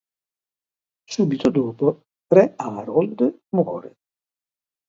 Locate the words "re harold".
2.25-3.41